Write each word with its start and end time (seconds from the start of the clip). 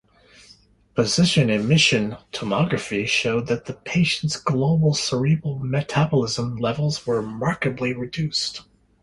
Positron 0.95 1.51
emission 1.51 2.17
tomography 2.33 3.05
showed 3.07 3.45
that 3.45 3.65
the 3.65 3.73
patient's 3.75 4.35
global 4.35 4.95
cerebral 4.95 5.59
metabolism 5.59 6.55
levels 6.55 7.05
were 7.05 7.21
markedly 7.21 7.93
reduced. 7.93 8.63